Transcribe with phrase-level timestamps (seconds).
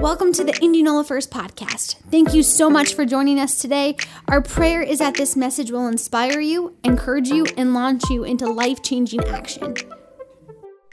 [0.00, 1.96] Welcome to the Indianola First podcast.
[2.10, 3.96] Thank you so much for joining us today.
[4.28, 8.46] Our prayer is that this message will inspire you, encourage you, and launch you into
[8.46, 9.76] life changing action.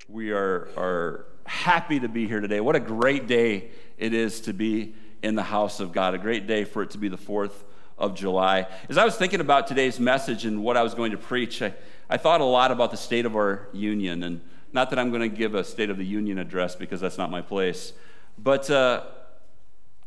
[0.07, 2.61] We are, are happy to be here today.
[2.61, 6.13] What a great day it is to be in the house of God.
[6.13, 7.63] A great day for it to be the 4th
[7.97, 8.67] of July.
[8.89, 11.73] As I was thinking about today's message and what I was going to preach, I,
[12.09, 14.23] I thought a lot about the state of our union.
[14.23, 14.41] And
[14.73, 17.29] not that I'm going to give a State of the Union address because that's not
[17.29, 17.93] my place.
[18.37, 19.03] But uh,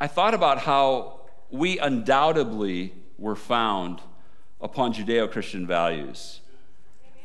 [0.01, 1.21] I thought about how
[1.51, 4.01] we undoubtedly were found
[4.61, 6.41] upon Judeo Christian values.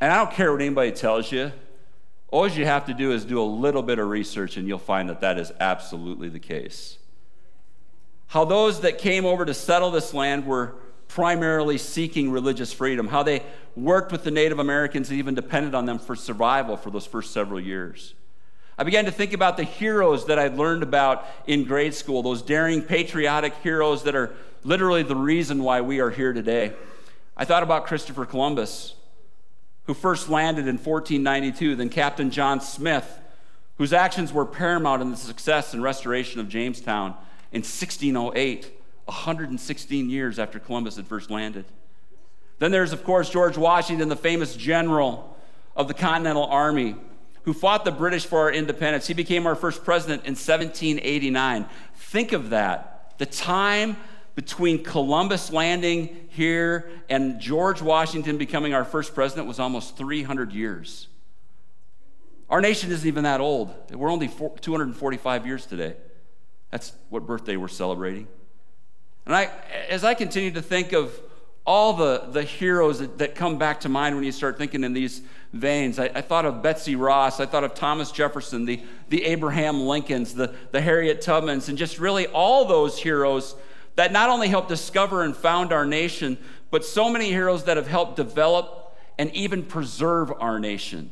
[0.02, 1.52] And I don't care what anybody tells you.
[2.31, 5.09] All you have to do is do a little bit of research, and you'll find
[5.09, 7.00] that that is absolutely the case.
[8.27, 10.75] How those that came over to settle this land were
[11.08, 13.44] primarily seeking religious freedom, how they
[13.75, 17.34] worked with the Native Americans and even depended on them for survival for those first
[17.34, 18.13] several years.
[18.79, 22.41] I began to think about the heroes that I'd learned about in grade school, those
[22.41, 24.33] daring, patriotic heroes that are
[24.63, 26.71] literally the reason why we are here today.
[27.36, 28.94] I thought about Christopher Columbus,
[29.83, 33.19] who first landed in 1492, then Captain John Smith,
[33.77, 37.16] whose actions were paramount in the success and restoration of Jamestown
[37.52, 38.71] in 1608,
[39.03, 41.66] 116 years after Columbus had first landed.
[42.59, 45.38] Then there's, of course, George Washington, the famous general
[45.75, 46.95] of the Continental Army
[47.50, 49.08] who fought the British for our independence.
[49.08, 51.66] He became our first president in 1789.
[51.95, 53.16] Think of that.
[53.17, 53.97] The time
[54.36, 61.08] between Columbus landing here and George Washington becoming our first president was almost 300 years.
[62.52, 63.73] Our nation isn't even that old.
[63.92, 65.95] We're only 245 years today.
[66.70, 68.27] That's what birthday we're celebrating.
[69.25, 69.50] And I,
[69.89, 71.20] as I continue to think of
[71.66, 74.94] all the, the heroes that, that come back to mind when you start thinking in
[74.94, 76.00] these veins.
[76.00, 77.39] I, I, thought of Betsy Ross.
[77.39, 82.00] I thought of Thomas Jefferson, the, the Abraham Lincolns, the, the Harriet Tubmans, and just
[82.00, 83.55] really all those heroes
[83.95, 86.38] that not only helped discover and found our nation,
[86.72, 91.11] but so many heroes that have helped develop and even preserve our nation.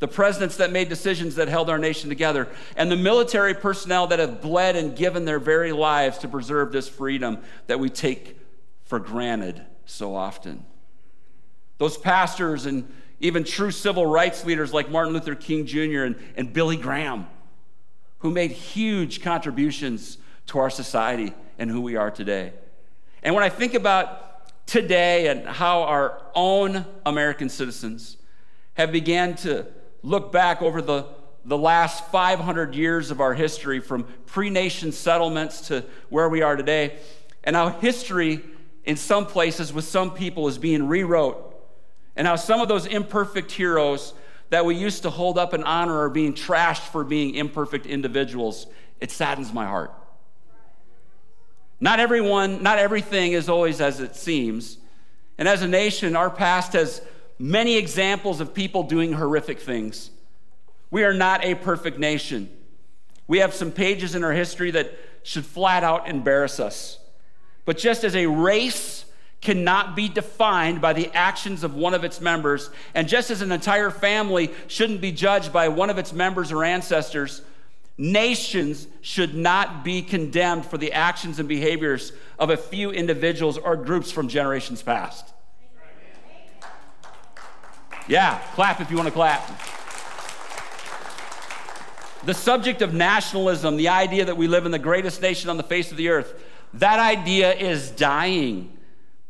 [0.00, 4.18] The presidents that made decisions that held our nation together, and the military personnel that
[4.18, 8.38] have bled and given their very lives to preserve this freedom that we take
[8.84, 10.64] for granted so often.
[11.78, 16.04] Those pastors and even true civil rights leaders like Martin Luther King Jr.
[16.04, 17.26] and, and Billy Graham,
[18.18, 22.52] who made huge contributions to our society and who we are today.
[23.22, 28.16] And when I think about today and how our own American citizens
[28.74, 29.66] have began to
[30.02, 31.06] look back over the,
[31.44, 36.96] the last 500 years of our history from pre-nation settlements to where we are today,
[37.44, 38.40] and how history
[38.84, 41.49] in some places with some people is being rewrote.
[42.16, 44.14] And how some of those imperfect heroes
[44.50, 48.66] that we used to hold up and honor are being trashed for being imperfect individuals.
[49.00, 49.94] It saddens my heart.
[51.80, 54.76] Not everyone, not everything is always as it seems.
[55.38, 57.00] And as a nation, our past has
[57.38, 60.10] many examples of people doing horrific things.
[60.90, 62.50] We are not a perfect nation.
[63.26, 64.92] We have some pages in our history that
[65.22, 66.98] should flat out embarrass us.
[67.64, 69.04] But just as a race
[69.40, 73.52] cannot be defined by the actions of one of its members, and just as an
[73.52, 77.42] entire family shouldn't be judged by one of its members or ancestors,
[77.96, 83.76] nations should not be condemned for the actions and behaviors of a few individuals or
[83.76, 85.32] groups from generations past.
[88.08, 89.46] Yeah, clap if you want to clap.
[92.24, 95.62] The subject of nationalism, the idea that we live in the greatest nation on the
[95.62, 96.34] face of the earth,
[96.74, 98.76] that idea is dying.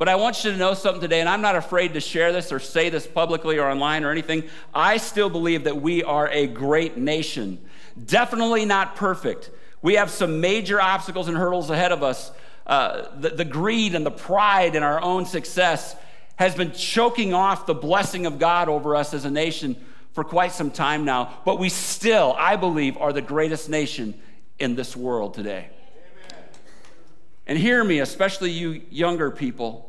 [0.01, 2.53] But I want you to know something today, and I'm not afraid to share this
[2.53, 4.45] or say this publicly or online or anything.
[4.73, 7.59] I still believe that we are a great nation.
[8.07, 9.51] Definitely not perfect.
[9.83, 12.33] We have some major obstacles and hurdles ahead of us.
[12.67, 15.95] Uh, the, the greed and the pride in our own success
[16.37, 19.77] has been choking off the blessing of God over us as a nation
[20.15, 21.41] for quite some time now.
[21.45, 24.19] But we still, I believe, are the greatest nation
[24.59, 25.69] in this world today.
[27.47, 29.89] And hear me, especially you younger people.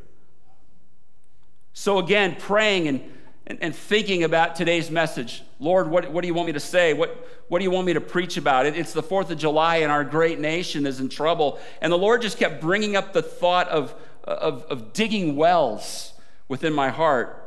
[1.74, 3.02] So, again, praying and,
[3.48, 6.94] and, and, thinking about today's message Lord, what, what do you want me to say?
[6.94, 8.66] What, what do you want me to preach about?
[8.66, 11.60] It, it's the 4th of July, and our great nation is in trouble.
[11.82, 13.94] And the Lord just kept bringing up the thought of,
[14.24, 16.14] of, of digging wells
[16.48, 17.42] within my heart.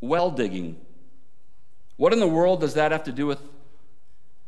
[0.00, 0.80] Well digging.
[1.96, 3.40] What in the world does that have to do with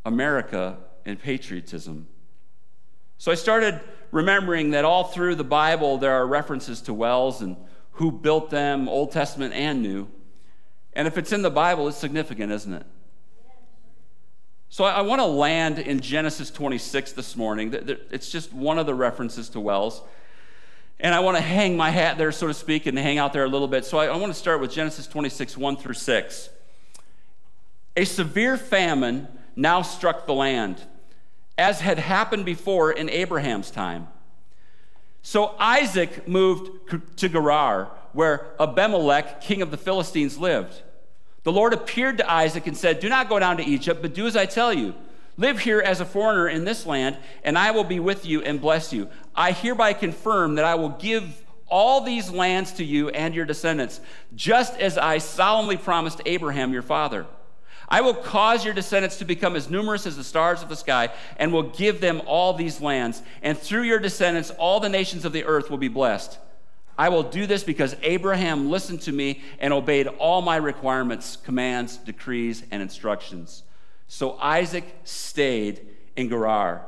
[0.05, 2.07] America and patriotism?
[3.19, 3.81] So I started
[4.13, 7.57] remembering that all through the Bible there are references to wells and
[7.93, 10.09] who built them, Old Testament and New.
[10.93, 12.87] And if it's in the Bible, it's significant, isn't it?
[14.69, 17.75] So I want to land in Genesis 26 this morning.
[18.11, 20.03] It's just one of the references to wells.
[21.01, 23.45] And I want to hang my hat there, so to speak, and hang out there
[23.45, 23.85] a little bit.
[23.85, 26.51] So I want to start with Genesis 26, 1 through 6.
[27.97, 29.27] A severe famine
[29.57, 30.81] now struck the land,
[31.59, 34.09] as had happened before in Abraham's time.
[35.23, 40.83] So Isaac moved to Gerar, where Abimelech, king of the Philistines, lived.
[41.43, 44.27] The Lord appeared to Isaac and said, Do not go down to Egypt, but do
[44.27, 44.95] as I tell you.
[45.37, 48.61] Live here as a foreigner in this land, and I will be with you and
[48.61, 49.09] bless you.
[49.35, 54.01] I hereby confirm that I will give all these lands to you and your descendants,
[54.35, 57.27] just as I solemnly promised Abraham your father.
[57.89, 61.09] I will cause your descendants to become as numerous as the stars of the sky,
[61.39, 63.23] and will give them all these lands.
[63.43, 66.39] And through your descendants, all the nations of the earth will be blessed.
[67.01, 71.97] I will do this because Abraham listened to me and obeyed all my requirements, commands,
[71.97, 73.63] decrees, and instructions.
[74.07, 75.81] So Isaac stayed
[76.15, 76.85] in Gerar.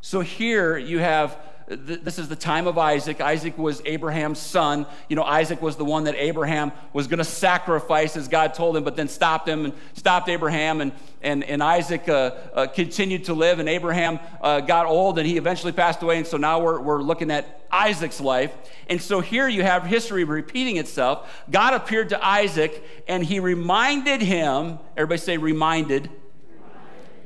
[0.00, 1.36] So here you have
[1.68, 3.20] this is the time of Isaac.
[3.20, 4.86] Isaac was Abraham's son.
[5.08, 8.76] You know, Isaac was the one that Abraham was going to sacrifice as God told
[8.76, 10.80] him, but then stopped him and stopped Abraham.
[10.80, 10.92] And,
[11.22, 15.36] and, and Isaac uh, uh, continued to live, and Abraham uh, got old and he
[15.36, 16.18] eventually passed away.
[16.18, 18.52] And so now we're, we're looking at Isaac's life.
[18.88, 21.44] And so here you have history repeating itself.
[21.50, 26.10] God appeared to Isaac and he reminded him, everybody say, reminded.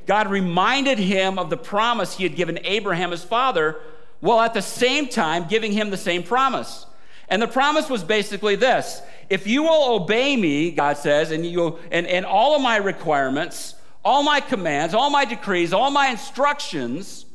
[0.05, 3.77] God reminded him of the promise he had given Abraham, his father
[4.19, 6.85] while at the same time giving him the same promise.
[7.29, 11.79] And the promise was basically this if you will obey me, God says, and, you,
[11.91, 17.25] and, and all of my requirements, all my commands, all my decrees, all my instructions,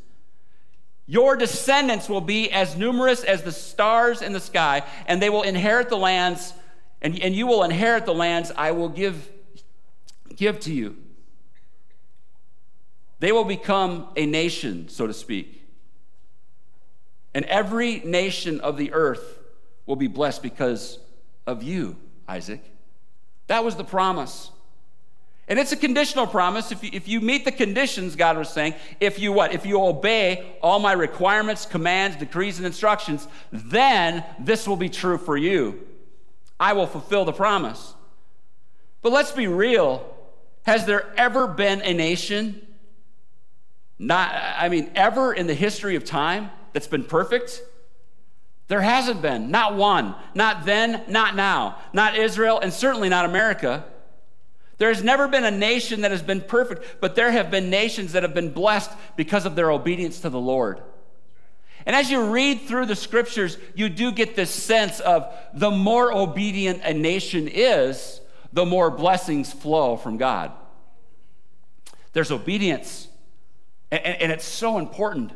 [1.06, 5.43] your descendants will be as numerous as the stars in the sky, and they will
[5.43, 6.55] inherit the lands,
[7.02, 9.28] and, and you will inherit the lands I will give,
[10.35, 10.96] give to you.
[13.19, 15.62] They will become a nation, so to speak.
[17.34, 19.38] And every nation of the earth
[19.87, 20.99] will be blessed because
[21.46, 21.96] of you,
[22.29, 22.62] Isaac.
[23.46, 24.50] That was the promise.
[25.49, 26.70] And it's a conditional promise.
[26.73, 29.52] If you, if you meet the conditions, God was saying, if you what?
[29.52, 35.18] If you obey all my requirements, commands, decrees, and instructions, then this will be true
[35.18, 35.87] for you.
[36.61, 37.95] I will fulfill the promise.
[39.02, 40.16] But let's be real.
[40.62, 42.64] Has there ever been a nation,
[43.99, 47.62] not, I mean, ever in the history of time, that's been perfect?
[48.69, 49.50] There hasn't been.
[49.50, 50.14] Not one.
[50.35, 51.76] Not then, not now.
[51.93, 53.85] Not Israel, and certainly not America.
[54.79, 58.12] There has never been a nation that has been perfect, but there have been nations
[58.12, 60.81] that have been blessed because of their obedience to the Lord.
[61.85, 66.12] And as you read through the scriptures, you do get this sense of the more
[66.12, 68.21] obedient a nation is,
[68.52, 70.52] the more blessings flow from God.
[72.12, 73.09] There's obedience,
[73.91, 75.33] and, it's so important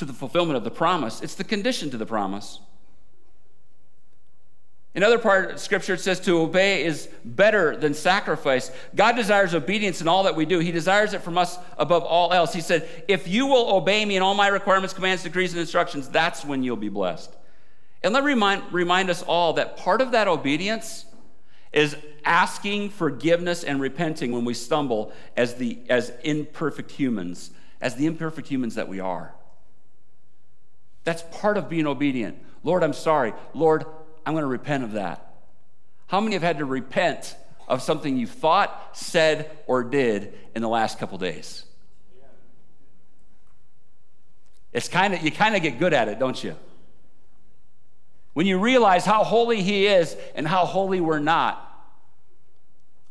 [0.00, 2.58] to the fulfillment of the promise, it's the condition to the promise.
[4.94, 8.72] In other part of scripture, it says to obey is better than sacrifice.
[8.96, 10.58] God desires obedience in all that we do.
[10.58, 12.52] He desires it from us above all else.
[12.52, 16.08] He said, If you will obey me in all my requirements, commands, decrees, and instructions,
[16.08, 17.32] that's when you'll be blessed.
[18.02, 21.04] And let remind, remind us all that part of that obedience
[21.72, 28.06] is asking forgiveness and repenting when we stumble as, the, as imperfect humans, as the
[28.06, 29.34] imperfect humans that we are.
[31.04, 32.38] That's part of being obedient.
[32.62, 33.32] Lord, I'm sorry.
[33.54, 33.84] Lord,
[34.26, 35.34] I'm going to repent of that.
[36.06, 37.36] How many have had to repent
[37.68, 41.64] of something you thought, said, or did in the last couple days?
[44.72, 46.56] It's kind of you kind of get good at it, don't you?
[48.34, 51.66] When you realize how holy he is and how holy we're not.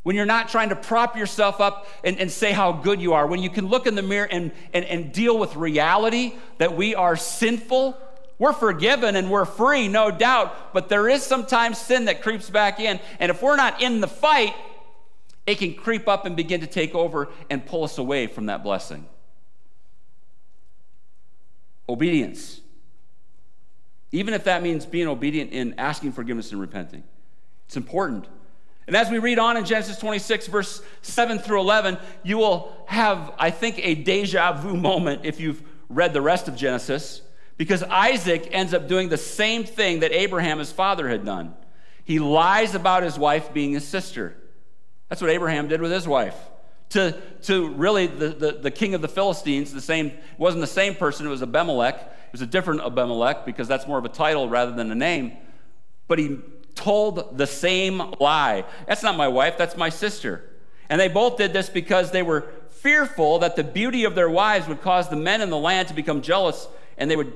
[0.03, 3.27] When you're not trying to prop yourself up and, and say how good you are.
[3.27, 6.95] When you can look in the mirror and, and, and deal with reality that we
[6.95, 7.97] are sinful.
[8.37, 12.79] We're forgiven and we're free, no doubt, but there is sometimes sin that creeps back
[12.79, 12.99] in.
[13.19, 14.55] And if we're not in the fight,
[15.45, 18.63] it can creep up and begin to take over and pull us away from that
[18.63, 19.05] blessing.
[21.89, 22.61] Obedience.
[24.11, 27.03] Even if that means being obedient in asking forgiveness and repenting,
[27.65, 28.27] it's important.
[28.89, 33.31] And as we read on in Genesis 26, verse 7 through 11, you will have,
[33.37, 37.21] I think, a deja vu moment if you've read the rest of Genesis,
[37.55, 41.53] because Isaac ends up doing the same thing that Abraham, his father, had done.
[42.03, 44.35] He lies about his wife being his sister.
[45.07, 46.35] That's what Abraham did with his wife.
[46.89, 50.95] To, to really the, the, the king of the Philistines, the same, wasn't the same
[50.95, 51.93] person, it was Abimelech.
[51.95, 55.33] It was a different Abimelech because that's more of a title rather than a name.
[56.07, 56.39] But he
[56.75, 58.65] told the same lie.
[58.87, 60.49] That's not my wife, that's my sister.
[60.89, 64.67] And they both did this because they were fearful that the beauty of their wives
[64.67, 67.33] would cause the men in the land to become jealous and they would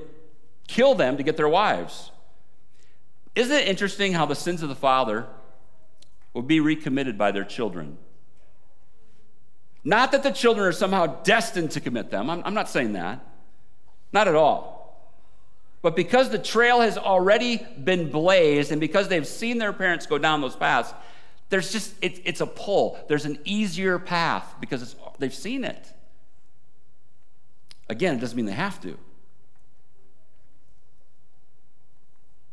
[0.66, 2.10] kill them to get their wives.
[3.34, 5.26] Isn't it interesting how the sins of the father
[6.34, 7.96] will be recommitted by their children.
[9.84, 12.28] Not that the children are somehow destined to commit them.
[12.28, 13.24] I'm, I'm, not saying that.
[14.12, 14.73] Not at all.
[15.84, 20.16] But because the trail has already been blazed and because they've seen their parents go
[20.16, 20.94] down those paths,
[21.50, 22.98] there's just, it, it's a pull.
[23.06, 25.92] There's an easier path because they've seen it.
[27.90, 28.96] Again, it doesn't mean they have to.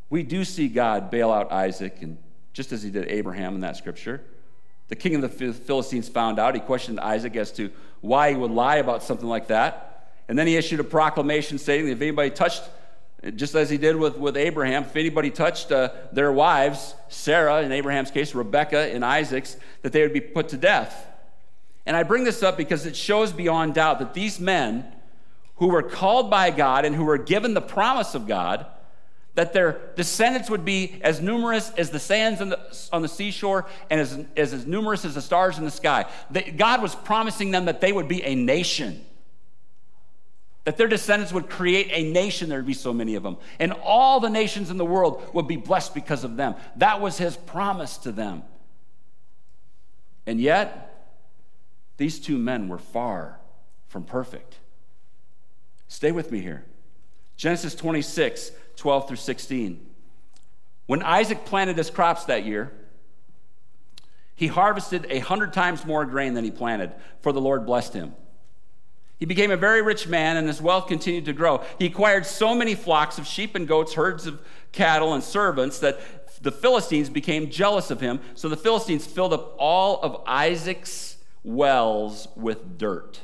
[0.10, 2.18] We do see God bail out Isaac and
[2.52, 4.22] just as he did Abraham in that scripture.
[4.90, 6.54] The king of the Philistines found out.
[6.54, 7.72] He questioned Isaac as to
[8.02, 10.10] why he would lie about something like that.
[10.28, 12.64] And then he issued a proclamation stating that if anybody touched,
[13.36, 17.72] just as he did with, with Abraham, if anybody touched uh, their wives, Sarah in
[17.72, 21.08] Abraham's case, Rebecca in Isaac's, that they would be put to death.
[21.86, 24.86] And I bring this up because it shows beyond doubt that these men
[25.58, 28.66] who were called by God and who were given the promise of God
[29.36, 32.60] that their descendants would be as numerous as the sands the,
[32.92, 36.06] on the seashore and as, as, as numerous as the stars in the sky.
[36.32, 39.06] That God was promising them that they would be a nation.
[40.64, 43.38] That their descendants would create a nation, there would be so many of them.
[43.60, 46.56] And all the nations in the world would be blessed because of them.
[46.76, 48.44] That was his promise to them.
[50.28, 51.10] And yet,
[51.98, 53.40] these two men were far
[53.88, 54.60] from perfect.
[55.88, 56.66] Stay with me here.
[57.38, 59.86] Genesis 26, 12 through 16.
[60.86, 62.72] When Isaac planted his crops that year,
[64.36, 66.92] he harvested a hundred times more grain than he planted,
[67.22, 68.14] for the Lord blessed him.
[69.22, 71.64] He became a very rich man, and his wealth continued to grow.
[71.78, 76.42] He acquired so many flocks of sheep and goats, herds of cattle, and servants that
[76.42, 78.20] the Philistines became jealous of him.
[78.34, 83.20] So the Philistines filled up all of Isaac's wells with dirt.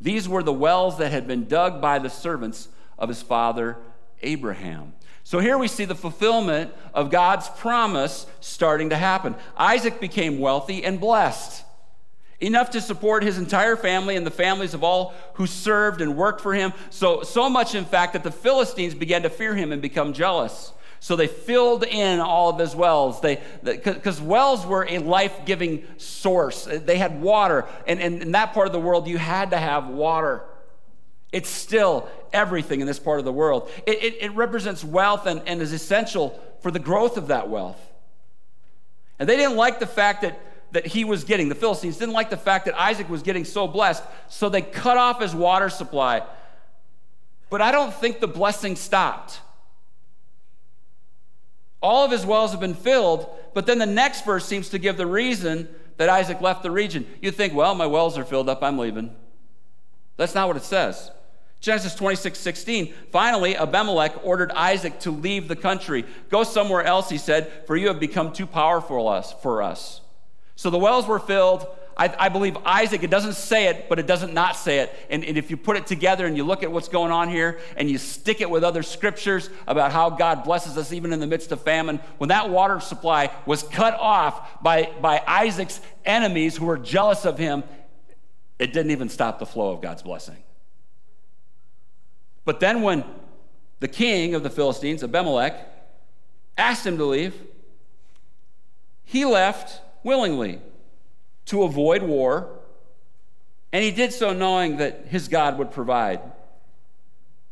[0.00, 3.76] These were the wells that had been dug by the servants of his father
[4.22, 4.94] Abraham.
[5.24, 9.34] So here we see the fulfillment of God's promise starting to happen.
[9.58, 11.61] Isaac became wealthy and blessed,
[12.42, 16.40] enough to support his entire family and the families of all who served and worked
[16.40, 16.72] for him.
[16.90, 20.72] So, so much, in fact, that the Philistines began to fear him and become jealous.
[21.00, 23.20] So they filled in all of his wells.
[23.20, 26.64] They because wells were a life-giving source.
[26.64, 29.88] They had water, and, and in that part of the world, you had to have
[29.88, 30.44] water.
[31.32, 33.70] It's still everything in this part of the world.
[33.86, 37.80] It, it, it, represents wealth and, and is essential for the growth of that wealth.
[39.18, 40.38] And they didn't like the fact that,
[40.72, 43.68] that he was getting, the Philistines didn't like the fact that Isaac was getting so
[43.68, 46.22] blessed, so they cut off his water supply.
[47.50, 49.40] But I don't think the blessing stopped.
[51.82, 54.96] All of his wells have been filled, but then the next verse seems to give
[54.96, 57.06] the reason that Isaac left the region.
[57.20, 59.14] You think, well, my wells are filled up, I'm leaving.
[60.16, 61.10] That's not what it says.
[61.60, 62.94] Genesis 26, 16.
[63.10, 66.04] Finally, Abimelech ordered Isaac to leave the country.
[66.28, 70.01] Go somewhere else, he said, for you have become too powerful for us.
[70.56, 71.66] So the wells were filled.
[71.96, 74.94] I, I believe Isaac, it doesn't say it, but it doesn't not say it.
[75.10, 77.60] And, and if you put it together and you look at what's going on here
[77.76, 81.26] and you stick it with other scriptures about how God blesses us even in the
[81.26, 86.66] midst of famine, when that water supply was cut off by, by Isaac's enemies who
[86.66, 87.62] were jealous of him,
[88.58, 90.42] it didn't even stop the flow of God's blessing.
[92.44, 93.04] But then, when
[93.80, 95.54] the king of the Philistines, Abimelech,
[96.56, 97.34] asked him to leave,
[99.04, 100.60] he left willingly
[101.46, 102.58] to avoid war,
[103.72, 106.20] and he did so knowing that his God would provide.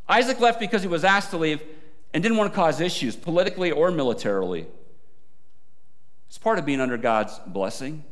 [0.09, 1.63] Isaac left because he was asked to leave
[2.13, 4.67] and didn't want to cause issues, politically or militarily.
[6.29, 8.05] It's part of being under God's blessing.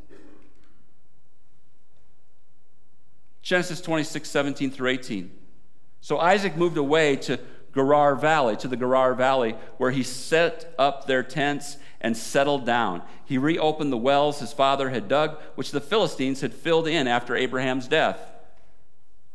[3.42, 5.30] Genesis 26, 17 through 18.
[6.00, 7.40] So Isaac moved away to
[7.75, 13.02] Gerar Valley, to the Gerar Valley, where he set up their tents and settled down.
[13.25, 17.35] He reopened the wells his father had dug, which the Philistines had filled in after
[17.35, 18.19] Abraham's death.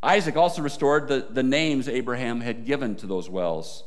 [0.02, 3.84] Isaac also restored the, the names Abraham had given to those wells.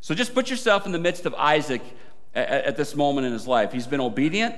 [0.00, 1.82] So just put yourself in the midst of Isaac
[2.34, 3.72] at, at this moment in his life.
[3.72, 4.56] He's been obedient,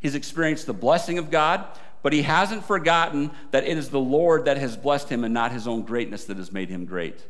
[0.00, 1.64] he's experienced the blessing of God,
[2.02, 5.52] but he hasn't forgotten that it is the Lord that has blessed him and not
[5.52, 7.24] his own greatness that has made him great.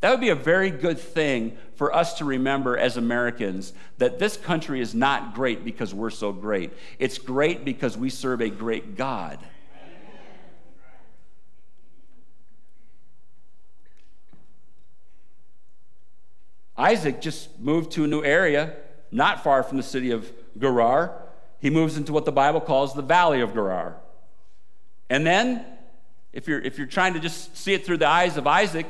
[0.00, 4.36] That would be a very good thing for us to remember as Americans that this
[4.36, 6.72] country is not great because we're so great.
[7.00, 9.38] It's great because we serve a great God.
[16.76, 18.76] Isaac just moved to a new area,
[19.10, 21.10] not far from the city of Gerar.
[21.58, 23.96] He moves into what the Bible calls the valley of Gerar.
[25.10, 25.66] And then,
[26.32, 28.86] if you're, if you're trying to just see it through the eyes of Isaac,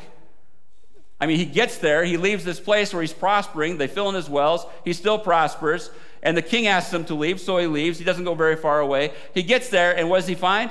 [1.21, 4.15] I mean, he gets there, he leaves this place where he's prospering, they fill in
[4.15, 5.91] his wells, he still prospers,
[6.23, 7.99] and the king asks him to leave, so he leaves.
[7.99, 9.13] He doesn't go very far away.
[9.35, 10.71] He gets there, and what does he find?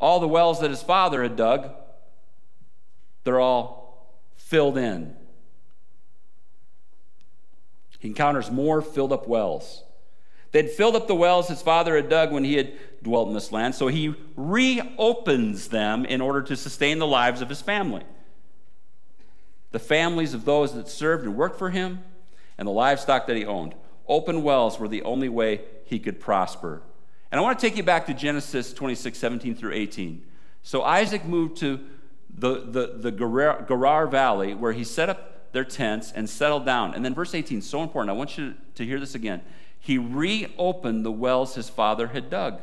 [0.00, 1.70] All the wells that his father had dug,
[3.24, 5.14] they're all filled in.
[7.98, 9.82] He encounters more filled up wells.
[10.52, 13.50] They'd filled up the wells his father had dug when he had dwelt in this
[13.50, 18.02] land, so he reopens them in order to sustain the lives of his family
[19.74, 21.98] the families of those that served and worked for him,
[22.56, 23.74] and the livestock that he owned.
[24.06, 26.80] Open wells were the only way he could prosper.
[27.32, 30.22] And I want to take you back to Genesis 26, 17 through 18.
[30.62, 31.80] So Isaac moved to
[32.32, 36.94] the, the, the Gerar, Gerar Valley where he set up their tents and settled down.
[36.94, 38.10] And then verse 18, so important.
[38.10, 39.42] I want you to hear this again.
[39.80, 42.60] He reopened the wells his father had dug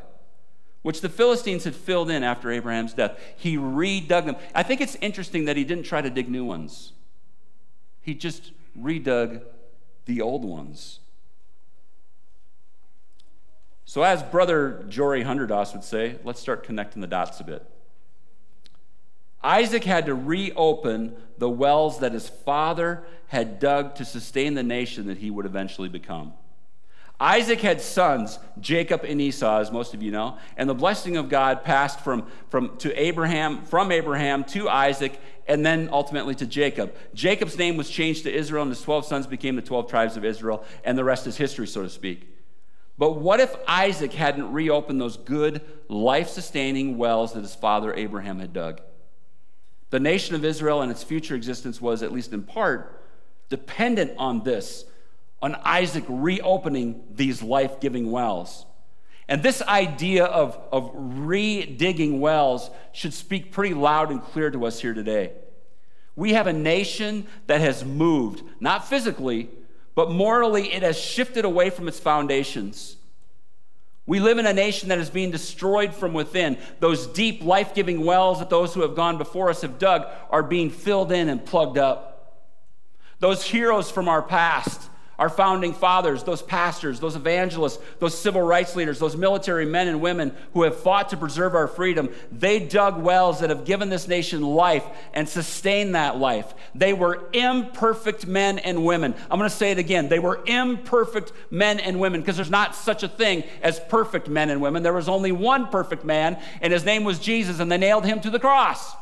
[0.82, 3.20] which the Philistines had filled in after Abraham's death.
[3.38, 4.36] He redug them.
[4.56, 6.94] I think it's interesting that he didn't try to dig new ones.
[8.02, 9.44] He just redug
[10.06, 11.00] the old ones.
[13.86, 17.66] So, as Brother Jory Hunderdos would say, let's start connecting the dots a bit.
[19.44, 25.08] Isaac had to reopen the wells that his father had dug to sustain the nation
[25.08, 26.34] that he would eventually become.
[27.22, 31.30] Isaac had sons, Jacob and Esau, as most of you know, and the blessing of
[31.30, 36.96] God passed from, from to Abraham, from Abraham to Isaac, and then ultimately to Jacob.
[37.14, 40.26] Jacob's name was changed to Israel, and his 12 sons became the 12 tribes of
[40.26, 42.28] Israel, and the rest is history, so to speak.
[42.98, 48.40] But what if Isaac hadn't reopened those good, life sustaining wells that his father Abraham
[48.40, 48.82] had dug?
[49.92, 53.00] The nation of Israel and its future existence was, at least in part,
[53.48, 54.86] dependent on this
[55.42, 58.66] on Isaac reopening these life giving wells.
[59.28, 64.66] And this idea of, of re digging wells should speak pretty loud and clear to
[64.66, 65.32] us here today.
[66.16, 69.50] We have a nation that has moved, not physically,
[69.96, 72.98] but morally, it has shifted away from its foundations.
[74.06, 76.58] We live in a nation that is being destroyed from within.
[76.80, 80.44] Those deep, life giving wells that those who have gone before us have dug are
[80.44, 82.42] being filled in and plugged up.
[83.20, 84.90] Those heroes from our past
[85.22, 90.02] our founding fathers, those pastors, those evangelists, those civil rights leaders, those military men and
[90.02, 94.08] women who have fought to preserve our freedom, they dug wells that have given this
[94.08, 96.56] nation life and sustained that life.
[96.74, 99.14] They were imperfect men and women.
[99.30, 100.10] I'm going to say it again.
[100.10, 104.50] They were imperfect men and women because there's not such a thing as perfect men
[104.50, 104.82] and women.
[104.82, 108.22] There was only one perfect man, and his name was Jesus, and they nailed him
[108.22, 108.96] to the cross.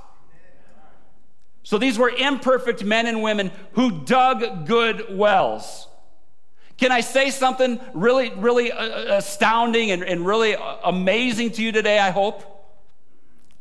[1.63, 5.86] So these were imperfect men and women who dug good wells.
[6.80, 11.62] Can I say something really, really uh, uh, astounding and, and really uh, amazing to
[11.62, 12.42] you today, I hope?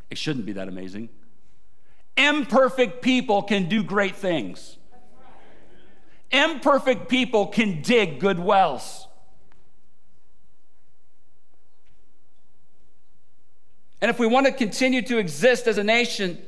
[0.09, 1.09] It shouldn't be that amazing.
[2.16, 4.76] Imperfect people can do great things.
[6.31, 9.09] Imperfect people can dig good wells.
[14.00, 16.38] And if we want to continue to exist as a nation,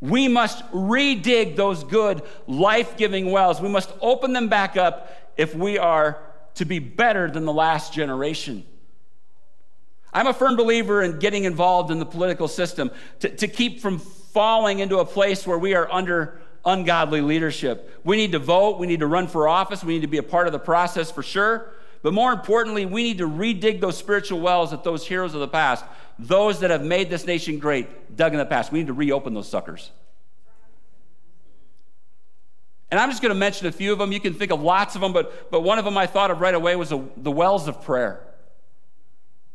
[0.00, 3.60] we must redig those good, life giving wells.
[3.60, 6.18] We must open them back up if we are
[6.54, 8.64] to be better than the last generation.
[10.12, 12.90] I'm a firm believer in getting involved in the political system
[13.20, 18.00] to, to keep from falling into a place where we are under ungodly leadership.
[18.04, 20.22] We need to vote, we need to run for office, we need to be a
[20.22, 21.70] part of the process for sure.
[22.02, 25.48] But more importantly, we need to redig those spiritual wells that those heroes of the
[25.48, 25.84] past,
[26.18, 28.72] those that have made this nation great, dug in the past.
[28.72, 29.92] We need to reopen those suckers.
[32.92, 34.12] And I'm just going to mention a few of them.
[34.12, 36.42] You can think of lots of them, but, but one of them I thought of
[36.42, 38.22] right away was the, the wells of prayer.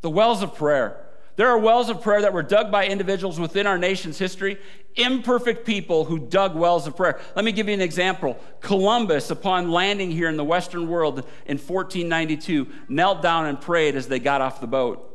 [0.02, 1.06] The wells of prayer.
[1.36, 4.58] There are wells of prayer that were dug by individuals within our nation's history,
[4.95, 7.19] imperfect people who dug wells of prayer.
[7.36, 8.39] Let me give you an example.
[8.60, 14.08] Columbus, upon landing here in the Western world in 1492, knelt down and prayed as
[14.08, 15.07] they got off the boat.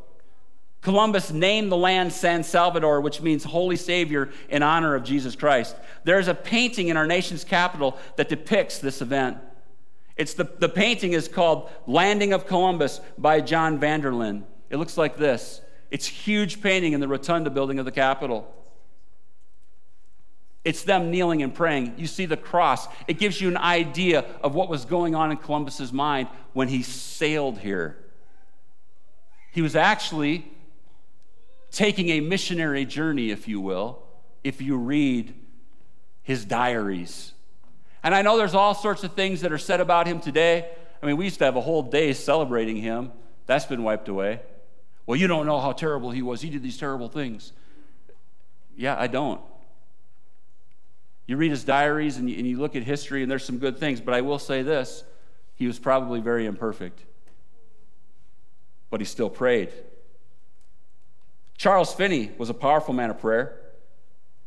[0.82, 5.76] Columbus named the land San Salvador, which means Holy Savior, in honor of Jesus Christ.
[6.02, 9.38] There's a painting in our nation's capital that depicts this event.
[10.16, 14.42] It's the, the painting is called Landing of Columbus by John Vanderlyn.
[14.70, 15.60] It looks like this.
[15.90, 18.52] It's huge painting in the rotunda building of the Capitol.
[20.64, 21.94] It's them kneeling and praying.
[21.96, 22.88] You see the cross.
[23.06, 26.82] It gives you an idea of what was going on in Columbus's mind when he
[26.82, 27.96] sailed here.
[29.52, 30.50] He was actually
[31.72, 34.02] taking a missionary journey, if you will,
[34.44, 35.34] if you read
[36.22, 37.32] his diaries.
[38.02, 40.68] And I know there's all sorts of things that are said about him today.
[41.02, 43.10] I mean, we used to have a whole day celebrating him.
[43.46, 44.40] That's been wiped away.
[45.06, 46.42] Well, you don't know how terrible he was.
[46.42, 47.52] He did these terrible things.
[48.76, 49.40] Yeah, I don't.
[51.26, 54.14] You read his diaries and you, look at history, and there's some good things, but
[54.14, 55.04] I will say this
[55.54, 57.00] he was probably very imperfect.
[58.90, 59.70] But he still prayed.
[61.56, 63.58] Charles Finney was a powerful man of prayer.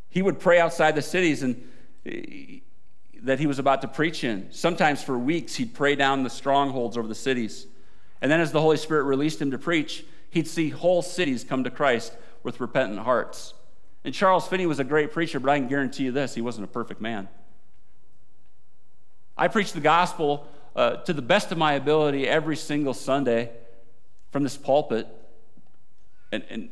[0.10, 1.70] He would pray outside the cities and
[2.06, 2.60] eh,
[3.24, 4.48] that he was about to preach in.
[4.52, 7.68] Sometimes for weeks, he'd pray down the strongholds over the cities.
[8.22, 11.64] And then, as the Holy Spirit released him to preach, he'd see whole cities come
[11.64, 12.14] to Christ
[12.44, 13.54] with repentant hearts.
[14.04, 16.66] And Charles Finney was a great preacher, but I can guarantee you this he wasn't
[16.66, 17.28] a perfect man.
[19.38, 23.52] I preach the gospel uh, to the best of my ability every single Sunday
[24.32, 25.08] from this pulpit.
[26.32, 26.70] And, and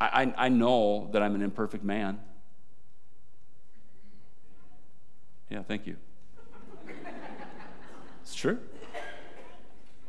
[0.00, 2.20] I, I know that I'm an imperfect man.
[5.50, 5.96] Yeah, thank you.
[8.22, 8.58] it's true.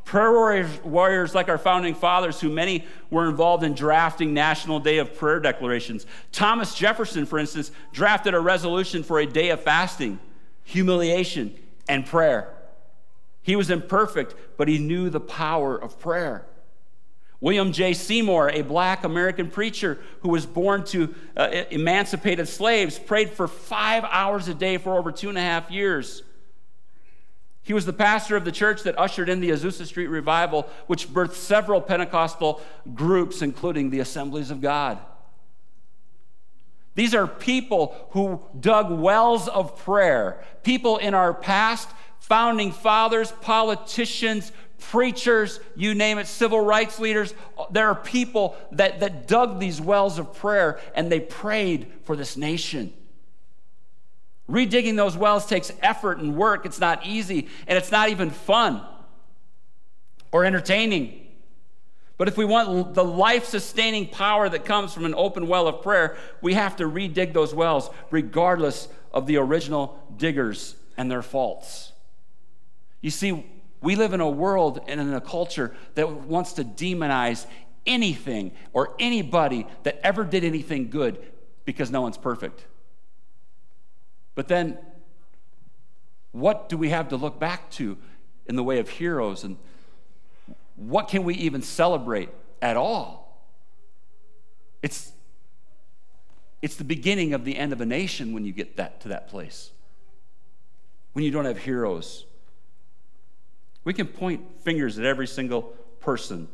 [0.04, 4.98] Prayer warriors, warriors, like our founding fathers, who many were involved in drafting National Day
[4.98, 6.04] of Prayer declarations.
[6.32, 10.18] Thomas Jefferson, for instance, drafted a resolution for a day of fasting,
[10.64, 11.54] humiliation,
[11.88, 12.52] and prayer.
[13.42, 16.44] He was imperfect, but he knew the power of prayer.
[17.40, 17.94] William J.
[17.94, 24.04] Seymour, a black American preacher who was born to uh, emancipated slaves, prayed for five
[24.04, 26.22] hours a day for over two and a half years.
[27.62, 31.08] He was the pastor of the church that ushered in the Azusa Street revival, which
[31.08, 32.60] birthed several Pentecostal
[32.94, 34.98] groups, including the Assemblies of God.
[36.94, 44.52] These are people who dug wells of prayer, people in our past, founding fathers, politicians,
[44.80, 47.34] preachers, you name it, civil rights leaders.
[47.70, 52.36] There are people that, that dug these wells of prayer and they prayed for this
[52.36, 52.92] nation.
[54.50, 56.66] Redigging those wells takes effort and work.
[56.66, 58.82] It's not easy, and it's not even fun
[60.32, 61.28] or entertaining.
[62.16, 65.82] But if we want the life sustaining power that comes from an open well of
[65.82, 71.92] prayer, we have to redig those wells, regardless of the original diggers and their faults.
[73.00, 73.46] You see,
[73.82, 77.46] we live in a world and in a culture that wants to demonize
[77.86, 81.18] anything or anybody that ever did anything good
[81.64, 82.66] because no one's perfect.
[84.34, 84.78] But then,
[86.32, 87.96] what do we have to look back to
[88.46, 89.44] in the way of heroes?
[89.44, 89.56] And
[90.76, 92.28] what can we even celebrate
[92.62, 93.44] at all?
[94.82, 95.12] It's,
[96.62, 99.28] it's the beginning of the end of a nation when you get that to that
[99.28, 99.70] place.
[101.12, 102.24] When you don't have heroes.
[103.84, 105.62] We can point fingers at every single
[106.00, 106.48] person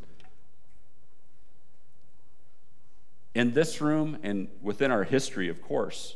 [3.37, 6.15] in this room and within our history, of course.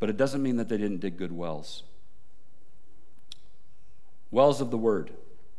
[0.00, 1.84] But it doesn't mean that they didn't dig good wells.
[4.32, 5.12] Wells of the Word,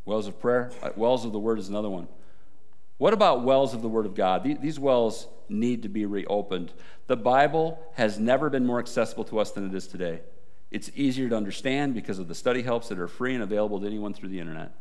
[0.04, 2.10] wells of prayer, uh, wells of the Word is another one.
[2.98, 4.44] What about wells of the Word of God?
[4.44, 6.74] These wells need to be reopened.
[7.08, 10.22] The Bible has never been more accessible to us than it is today.
[10.74, 13.86] It's easier to understand because of the study helps that are free and available to
[13.86, 14.74] anyone through the internet.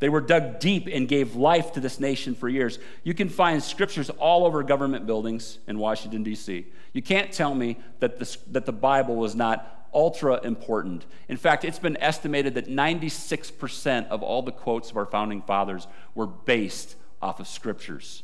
[0.00, 2.78] They were dug deep and gave life to this nation for years.
[3.04, 6.66] You can find scriptures all over government buildings in Washington, D.C.
[6.94, 11.04] You can't tell me that, this, that the Bible was not ultra important.
[11.28, 15.86] In fact, it's been estimated that 96% of all the quotes of our founding fathers
[16.14, 18.22] were based off of scriptures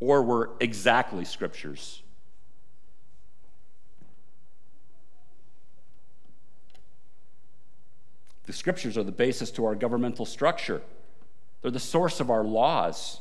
[0.00, 2.02] or were exactly scriptures.
[8.46, 10.82] The scriptures are the basis to our governmental structure,
[11.62, 13.20] they're the source of our laws.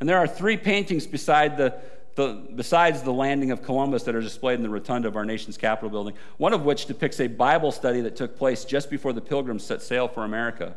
[0.00, 1.74] And there are three paintings beside the,
[2.16, 5.56] the, besides the landing of Columbus that are displayed in the rotunda of our nation's
[5.56, 9.20] Capitol building, one of which depicts a Bible study that took place just before the
[9.20, 10.76] pilgrims set sail for America.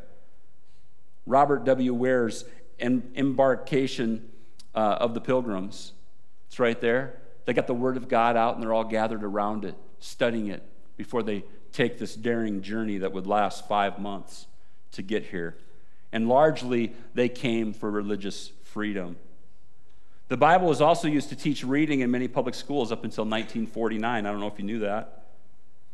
[1.26, 1.93] Robert W.
[1.93, 2.45] Weir's
[2.80, 4.30] embarkation
[4.76, 5.93] uh, of the pilgrims.
[6.47, 7.19] It's right there.
[7.45, 10.63] They got the Word of God out and they're all gathered around it, studying it
[10.95, 11.43] before they
[11.78, 14.48] take this daring journey that would last five months
[14.92, 15.56] to get here.
[16.12, 19.16] And largely, they came for religious freedom.
[20.28, 24.26] The Bible was also used to teach reading in many public schools up until 1949.
[24.26, 25.26] I don't know if you knew that.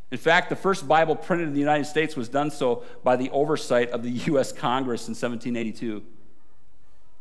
[0.10, 3.30] In fact, the first Bible printed in the United States was done so by the
[3.32, 4.54] oversight of the U.S.
[4.54, 6.00] Congress in 1782.
[6.00, 6.06] Can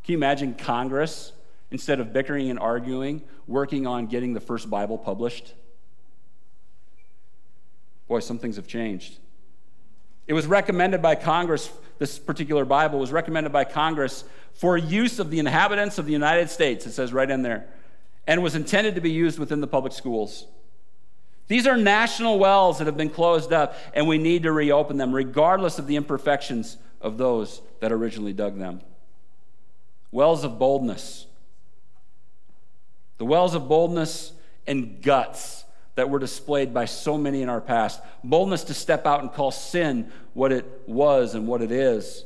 [0.06, 1.32] you imagine Congress,
[1.72, 5.54] instead of bickering and arguing, working on getting the first Bible published?
[8.12, 9.16] Boy, some things have changed.
[10.26, 15.30] It was recommended by Congress, this particular Bible was recommended by Congress for use of
[15.30, 17.64] the inhabitants of the United States, it says right in there,
[18.26, 20.46] and was intended to be used within the public schools.
[21.48, 25.14] These are national wells that have been closed up, and we need to reopen them,
[25.14, 28.82] regardless of the imperfections of those that originally dug them.
[30.10, 31.28] Wells of boldness.
[33.16, 34.34] The wells of boldness
[34.66, 35.61] and guts
[35.94, 38.00] that were displayed by so many in our past.
[38.24, 42.24] Boldness to step out and call sin what it was and what it is.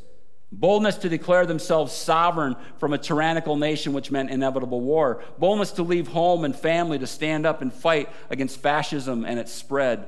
[0.53, 5.23] Boldness to declare themselves sovereign from a tyrannical nation, which meant inevitable war.
[5.39, 9.53] Boldness to leave home and family to stand up and fight against fascism and its
[9.53, 10.07] spread.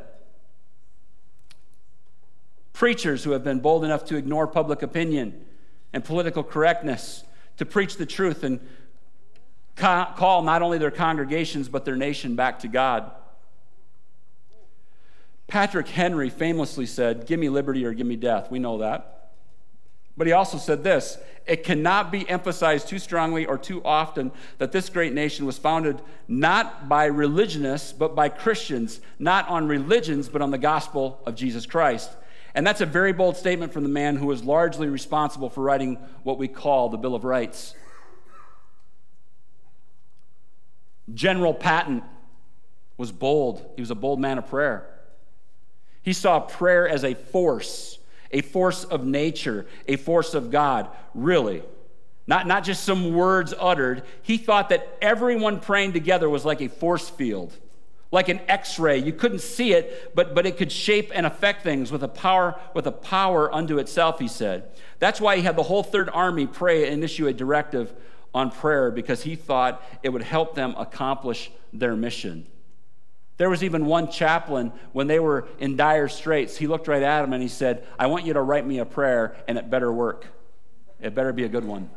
[2.73, 5.44] Preachers who have been bold enough to ignore public opinion
[5.92, 7.25] and political correctness,
[7.57, 8.61] to preach the truth and
[9.75, 13.11] call not only their congregations but their nation back to God.
[15.49, 18.51] Patrick Henry famously said, Give me liberty or give me death.
[18.51, 19.31] We know that.
[20.17, 24.71] But he also said this it cannot be emphasized too strongly or too often that
[24.71, 30.43] this great nation was founded not by religionists, but by Christians, not on religions, but
[30.43, 32.11] on the gospel of Jesus Christ.
[32.55, 35.97] And that's a very bold statement from the man who was largely responsible for writing
[36.23, 37.75] what we call the Bill of Rights.
[41.15, 42.03] General Patton
[42.99, 44.98] was bold, he was a bold man of prayer.
[46.03, 47.99] He saw prayer as a force,
[48.31, 51.63] a force of nature, a force of God, really.
[52.27, 54.03] Not, not just some words uttered.
[54.23, 57.57] He thought that everyone praying together was like a force field,
[58.11, 58.99] like an x-ray.
[58.99, 62.59] You couldn't see it, but, but it could shape and affect things with a power,
[62.75, 64.69] with a power unto itself, he said.
[64.99, 67.95] That's why he had the whole third army pray and issue a directive
[68.35, 72.47] on prayer, because he thought it would help them accomplish their mission.
[73.38, 76.57] There was even one chaplain when they were in dire straits.
[76.57, 78.85] He looked right at him and he said, I want you to write me a
[78.85, 80.27] prayer and it better work.
[81.01, 81.88] It better be a good one.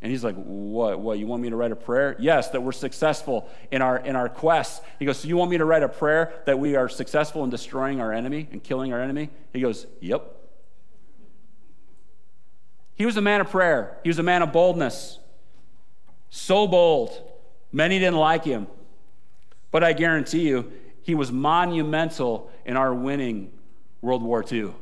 [0.00, 1.00] And he's like, What?
[1.00, 1.18] What?
[1.18, 2.14] You want me to write a prayer?
[2.20, 4.82] Yes, that we're successful in our in our quest.
[5.00, 7.50] He goes, So you want me to write a prayer that we are successful in
[7.50, 9.30] destroying our enemy and killing our enemy?
[9.52, 10.34] He goes, Yep.
[12.94, 13.98] He was a man of prayer.
[14.04, 15.18] He was a man of boldness.
[16.30, 17.10] So bold.
[17.72, 18.68] Many didn't like him.
[19.76, 23.52] But I guarantee you, he was monumental in our winning
[24.00, 24.72] World War II.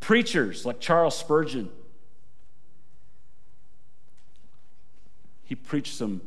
[0.00, 1.68] Preachers like Charles Spurgeon,
[5.42, 6.22] he preached some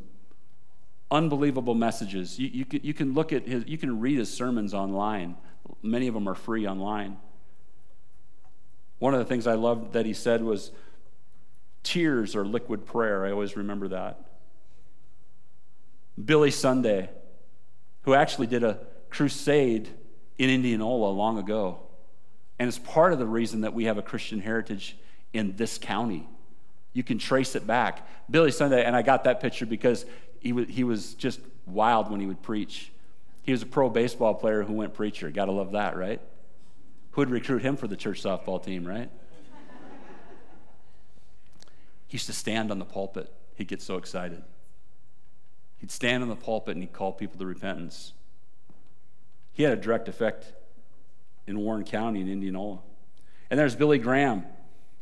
[1.10, 2.38] unbelievable messages.
[2.38, 5.36] You, you, can, you can look at his, you can read his sermons online.
[5.82, 7.18] Many of them are free online.
[9.00, 10.70] One of the things I loved that he said was,
[11.84, 13.26] Tears or liquid prayer.
[13.26, 14.20] I always remember that.
[16.24, 17.10] Billy Sunday,
[18.04, 19.90] who actually did a crusade
[20.38, 21.80] in Indianola long ago.
[22.60, 24.98] And it's part of the reason that we have a Christian heritage
[25.34, 26.28] in this county.
[26.94, 28.08] You can trace it back.
[28.30, 30.06] Billy Sunday, and I got that picture because
[30.40, 32.92] he was, he was just wild when he would preach.
[33.44, 35.30] He was a pro baseball player who went preacher.
[35.30, 36.22] Gotta love that, right?
[37.12, 39.10] Who'd recruit him for the church softball team, right?
[42.08, 43.32] He used to stand on the pulpit.
[43.56, 44.42] He'd get so excited.
[45.78, 48.14] He'd stand on the pulpit and he'd call people to repentance.
[49.52, 50.54] He had a direct effect
[51.46, 52.80] in Warren County in Indianola.
[53.50, 54.46] And there's Billy Graham.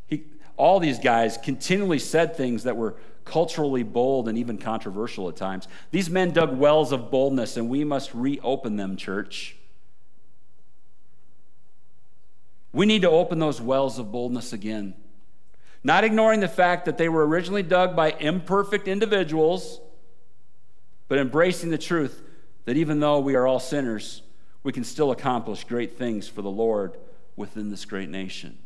[0.07, 0.23] He,
[0.57, 5.67] all these guys continually said things that were culturally bold and even controversial at times.
[5.91, 9.55] These men dug wells of boldness, and we must reopen them, church.
[12.71, 14.93] We need to open those wells of boldness again
[15.85, 19.79] not ignoring the fact that they were originally dug by imperfect individuals,
[21.07, 22.23] but embracing the truth
[22.65, 24.23] that even though we are all sinners,
[24.63, 26.97] we can still accomplish great things for the Lord
[27.35, 28.57] within this great nation.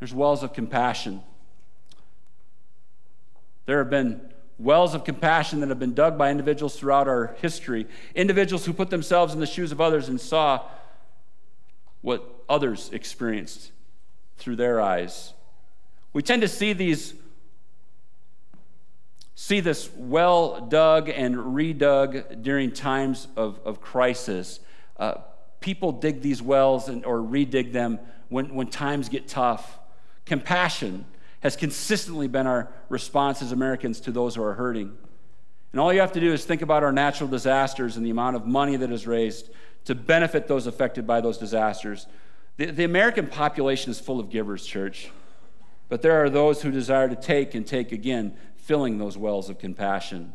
[0.00, 1.22] There's wells of compassion.
[3.66, 7.86] There have been wells of compassion that have been dug by individuals throughout our history,
[8.16, 10.62] individuals who put themselves in the shoes of others and saw
[12.00, 13.71] what others experienced
[14.42, 15.32] through their eyes.
[16.12, 17.14] We tend to see these
[19.34, 24.60] see this well dug and redug during times of, of crisis.
[24.98, 25.14] Uh,
[25.60, 29.78] people dig these wells and, or redig them when, when times get tough.
[30.26, 31.06] Compassion
[31.40, 34.96] has consistently been our response as Americans to those who are hurting.
[35.72, 38.36] And all you have to do is think about our natural disasters and the amount
[38.36, 39.50] of money that is raised
[39.86, 42.06] to benefit those affected by those disasters.
[42.56, 45.10] The, the American population is full of givers, church.
[45.88, 49.58] But there are those who desire to take and take again, filling those wells of
[49.58, 50.32] compassion.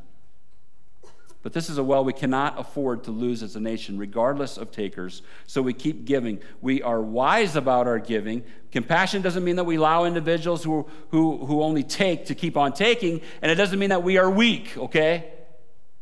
[1.44, 4.72] But this is a well we cannot afford to lose as a nation, regardless of
[4.72, 5.22] takers.
[5.46, 6.40] So we keep giving.
[6.62, 8.44] We are wise about our giving.
[8.72, 12.74] Compassion doesn't mean that we allow individuals who, who, who only take to keep on
[12.74, 15.32] taking, and it doesn't mean that we are weak, okay?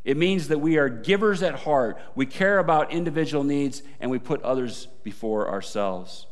[0.06, 1.98] It means that we are givers at heart.
[2.14, 6.28] We care about individual needs, and we put others before ourselves.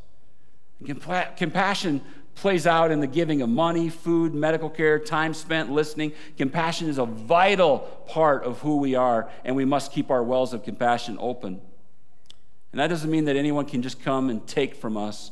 [0.86, 2.02] Compassion
[2.36, 6.14] plays out in the giving of money, food, medical care, time spent listening.
[6.38, 10.54] Compassion is a vital part of who we are, and we must keep our wells
[10.54, 11.60] of compassion open.
[12.72, 15.32] And that doesn't mean that anyone can just come and take from us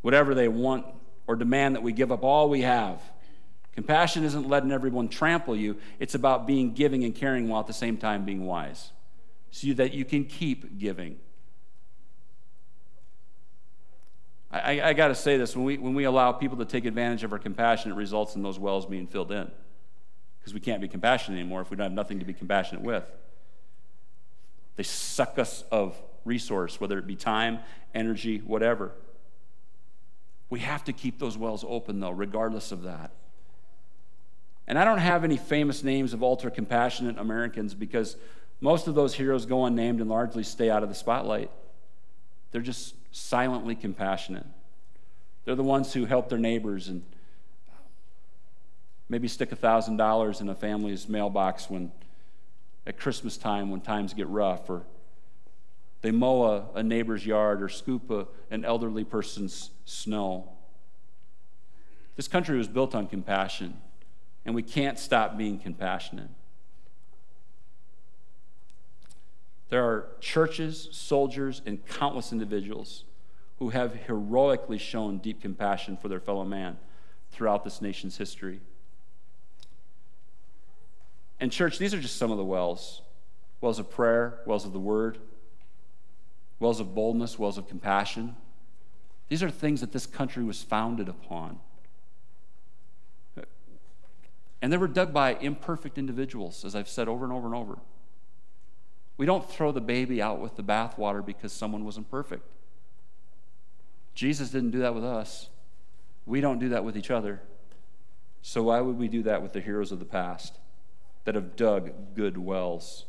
[0.00, 0.86] whatever they want
[1.26, 3.00] or demand that we give up all we have.
[3.80, 7.72] Compassion isn't letting everyone trample you, it's about being giving and caring while at the
[7.72, 8.90] same time being wise
[9.50, 11.18] so that you can keep giving.
[14.50, 17.24] I, I got to say this when we, when we allow people to take advantage
[17.24, 19.50] of our compassion, it results in those wells being filled in.
[20.38, 23.04] Because we can't be compassionate anymore if we don't have nothing to be compassionate with.
[24.76, 27.60] They suck us of resource, whether it be time,
[27.94, 28.92] energy, whatever.
[30.50, 33.12] We have to keep those wells open, though, regardless of that.
[34.70, 38.16] And I don't have any famous names of ultra compassionate Americans because
[38.60, 41.50] most of those heroes go unnamed and largely stay out of the spotlight.
[42.52, 44.46] They're just silently compassionate.
[45.44, 47.02] They're the ones who help their neighbors and
[49.08, 51.90] maybe stick $1,000 in a family's mailbox when
[52.86, 54.84] at Christmas time when times get rough, or
[56.02, 60.48] they mow a, a neighbor's yard or scoop a, an elderly person's snow.
[62.14, 63.80] This country was built on compassion,
[64.44, 66.30] and we can't stop being compassionate.
[69.68, 73.04] There are churches, soldiers, and countless individuals
[73.58, 76.76] who have heroically shown deep compassion for their fellow man
[77.30, 78.60] throughout this nation's history.
[81.38, 83.02] And, church, these are just some of the wells
[83.60, 85.18] wells of prayer, wells of the word,
[86.58, 88.34] wells of boldness, wells of compassion.
[89.28, 91.60] These are things that this country was founded upon.
[94.62, 97.78] And they were dug by imperfect individuals, as I've said over and over and over.
[99.16, 102.44] We don't throw the baby out with the bathwater because someone wasn't perfect.
[104.14, 105.48] Jesus didn't do that with us.
[106.26, 107.40] We don't do that with each other.
[108.42, 110.58] So, why would we do that with the heroes of the past
[111.24, 113.04] that have dug good wells?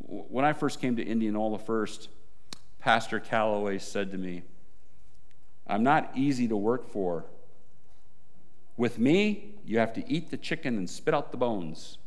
[0.00, 2.08] When I first came to Indianola first,
[2.78, 4.42] Pastor Calloway said to me,
[5.66, 7.26] I'm not easy to work for.
[8.76, 11.98] With me, you have to eat the chicken and spit out the bones.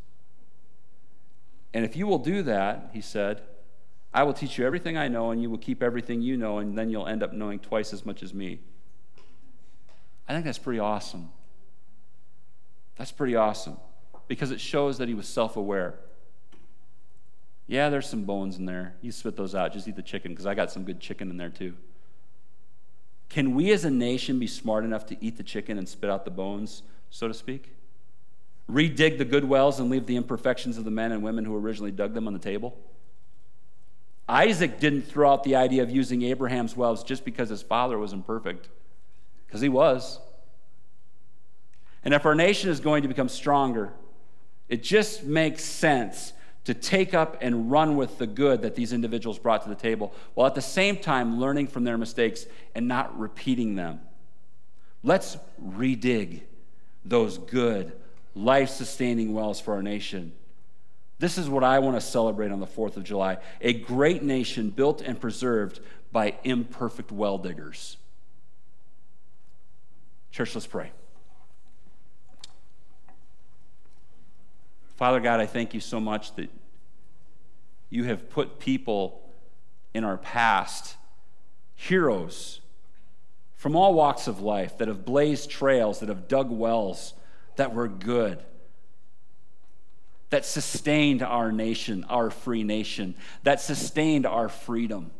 [1.75, 3.43] And if you will do that, he said,
[4.11, 6.75] I will teach you everything I know, and you will keep everything you know, and
[6.75, 8.61] then you'll end up knowing twice as much as me.
[10.27, 11.29] I think that's pretty awesome.
[12.97, 13.77] That's pretty awesome
[14.27, 15.95] because it shows that he was self aware.
[17.67, 18.95] Yeah, there's some bones in there.
[19.01, 19.71] You spit those out.
[19.71, 21.75] Just eat the chicken because I got some good chicken in there too.
[23.29, 26.25] Can we as a nation be smart enough to eat the chicken and spit out
[26.25, 27.75] the bones, so to speak?
[28.71, 31.91] redig the good wells and leave the imperfections of the men and women who originally
[31.91, 32.77] dug them on the table?
[34.27, 38.13] Isaac didn't throw out the idea of using Abraham's wells just because his father was
[38.13, 38.69] imperfect,
[39.45, 40.19] because he was.
[42.03, 43.91] And if our nation is going to become stronger,
[44.69, 46.33] it just makes sense
[46.63, 50.13] to take up and run with the good that these individuals brought to the table,
[50.35, 53.99] while at the same time learning from their mistakes and not repeating them.
[55.03, 56.41] Let's redig
[57.03, 57.93] those good,
[58.35, 60.31] life sustaining wells for our nation.
[61.19, 64.69] This is what I want to celebrate on the 4th of July a great nation
[64.69, 65.79] built and preserved
[66.11, 67.97] by imperfect well diggers.
[70.31, 70.91] Church, let's pray.
[74.95, 76.49] Father God, I thank you so much that
[77.89, 79.21] you have put people
[79.93, 80.95] in our past,
[81.75, 82.60] heroes,
[83.61, 87.13] from all walks of life that have blazed trails, that have dug wells
[87.57, 88.41] that were good,
[90.31, 95.11] that sustained our nation, our free nation, that sustained our freedom.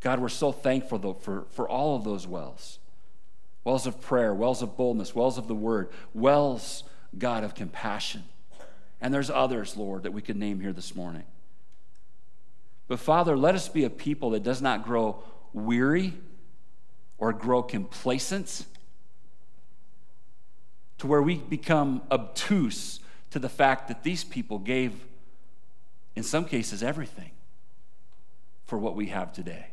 [0.00, 2.78] God, we're so thankful for, for all of those wells
[3.64, 6.84] wells of prayer, wells of boldness, wells of the word, wells,
[7.16, 8.24] God, of compassion.
[9.00, 11.24] And there's others, Lord, that we could name here this morning.
[12.88, 15.22] But Father, let us be a people that does not grow
[15.54, 16.12] weary
[17.22, 18.66] or grow complacent
[20.98, 22.98] to where we become obtuse
[23.30, 24.92] to the fact that these people gave,
[26.16, 27.30] in some cases, everything
[28.64, 29.66] for what we have today.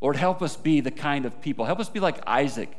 [0.00, 2.70] Lord, help us be the kind of people, help us be like Isaac,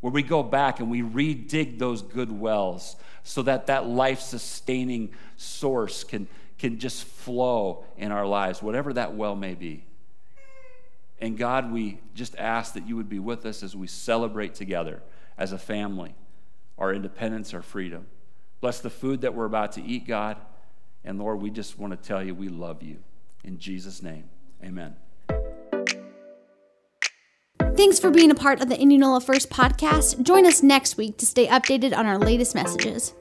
[0.00, 5.10] where we go back and we redig those good wells so that that life sustaining
[5.36, 6.26] source can,
[6.56, 9.84] can just flow in our lives, whatever that well may be.
[11.22, 15.02] And God, we just ask that you would be with us as we celebrate together
[15.38, 16.16] as a family
[16.76, 18.06] our independence, our freedom.
[18.60, 20.36] Bless the food that we're about to eat, God.
[21.04, 22.96] And Lord, we just want to tell you we love you.
[23.44, 24.24] In Jesus' name,
[24.64, 24.96] amen.
[27.76, 30.22] Thanks for being a part of the Indianola First podcast.
[30.22, 33.14] Join us next week to stay updated on our latest messages.